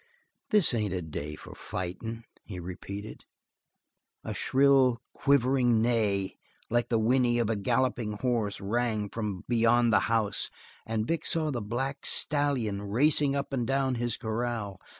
"This 0.49 0.73
ain't 0.73 0.95
a 0.95 1.01
day 1.03 1.35
for 1.35 1.53
fighting," 1.53 2.23
he 2.43 2.59
repeated. 2.59 3.25
A 4.23 4.33
shrill, 4.33 4.99
quavering 5.13 5.79
neigh, 5.79 6.39
like 6.71 6.89
the 6.89 6.97
whinney 6.97 7.37
of 7.37 7.51
a 7.51 7.55
galloping 7.55 8.13
horse, 8.13 8.59
rang 8.59 9.09
from 9.09 9.43
beyond 9.47 9.93
the 9.93 9.99
house, 10.09 10.49
and 10.87 11.05
Vic 11.05 11.23
saw 11.23 11.51
the 11.51 11.61
black 11.61 12.03
stallion 12.07 12.81
racing 12.81 13.35
up 13.35 13.53
and 13.53 13.67
down 13.67 13.93
his 13.93 14.17
corral. 14.17 14.79